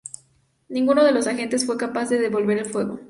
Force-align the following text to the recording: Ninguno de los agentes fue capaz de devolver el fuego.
Ninguno 0.67 1.03
de 1.03 1.11
los 1.11 1.27
agentes 1.27 1.67
fue 1.67 1.77
capaz 1.77 2.09
de 2.09 2.17
devolver 2.17 2.57
el 2.57 2.65
fuego. 2.65 2.99